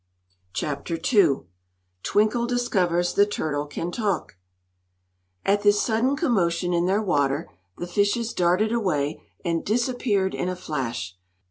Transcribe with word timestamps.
Chapter 0.53 0.95
II 0.97 1.41
Twinkle 2.01 2.47
Discovers 2.47 3.13
the 3.13 3.27
Turtle 3.27 3.67
Can 3.67 3.91
Talk 3.91 4.35
AT 5.45 5.61
this 5.61 5.79
sudden 5.79 6.15
commotion 6.15 6.73
in 6.73 6.87
their 6.87 7.03
water, 7.03 7.51
the 7.77 7.85
fishes 7.85 8.33
darted 8.33 8.71
away 8.71 9.21
and 9.45 9.63
disappeared 9.63 10.33
in 10.33 10.49
a 10.49 10.55
flash. 10.55 11.15